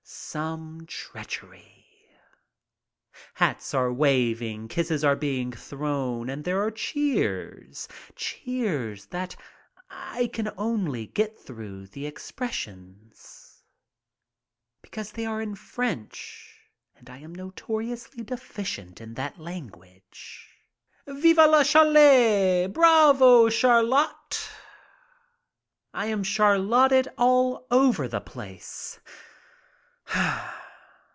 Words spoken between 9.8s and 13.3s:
I can only get through the expres sion,